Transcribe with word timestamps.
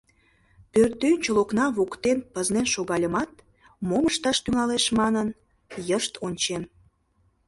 Пӧртӧнчыл 0.71 1.37
окна 1.43 1.65
воктен 1.77 2.17
пызнен 2.33 2.67
шогальымат, 2.73 3.31
мом 3.87 4.03
ышташ 4.09 4.37
тӱҥалеш 4.43 4.85
манын, 4.99 5.27
йышт 5.87 6.13
ончем. 6.25 6.63